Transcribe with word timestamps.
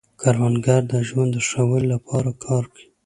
کروندګر 0.21 0.81
د 0.91 0.93
ژوند 1.07 1.31
د 1.35 1.37
ښه 1.47 1.61
والي 1.69 1.87
لپاره 1.95 2.29
کار 2.43 2.63
کوي 2.73 2.85